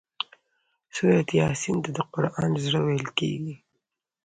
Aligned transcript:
سورة 0.95 1.19
یس 1.39 1.61
ته 1.83 1.89
د 1.97 1.99
قران 2.13 2.51
زړه 2.63 2.79
ويل 2.85 3.07
کيږي 3.17 3.55